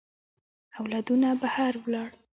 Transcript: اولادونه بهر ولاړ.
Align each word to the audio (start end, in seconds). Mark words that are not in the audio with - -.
اولادونه 0.79 1.29
بهر 1.41 1.73
ولاړ. 1.83 2.09